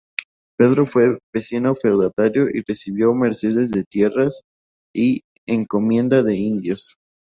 [0.57, 4.41] Pedro fue vecino feudatario y recibió mercedes de tierras
[4.95, 6.95] y encomienda de indios.